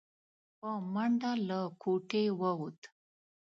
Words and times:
په 0.59 0.69
منډه 0.93 1.31
له 1.47 1.59
کوټې 1.81 2.23
ووت. 2.39 2.79